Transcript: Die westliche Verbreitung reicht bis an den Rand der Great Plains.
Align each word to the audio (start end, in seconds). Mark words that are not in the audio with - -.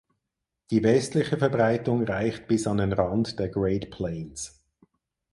Die 0.71 0.81
westliche 0.81 1.37
Verbreitung 1.37 2.03
reicht 2.05 2.47
bis 2.47 2.65
an 2.65 2.77
den 2.77 2.91
Rand 2.91 3.37
der 3.37 3.49
Great 3.49 3.91
Plains. 3.91 4.59